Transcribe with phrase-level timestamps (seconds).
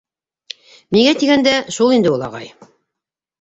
[0.97, 2.51] Миңә тигәндә шул инде ул, ағай.